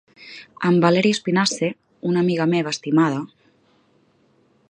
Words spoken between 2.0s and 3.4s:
una amiga meva estimada,….